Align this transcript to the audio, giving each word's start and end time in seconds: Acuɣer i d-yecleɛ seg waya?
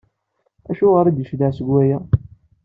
Acuɣer 0.69 1.05
i 1.07 1.11
d-yecleɛ 1.11 1.51
seg 1.57 1.67
waya? 1.71 1.99